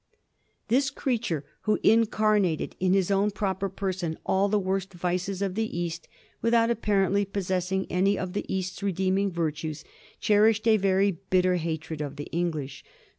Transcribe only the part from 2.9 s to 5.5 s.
bis own proper person all tbe worst vices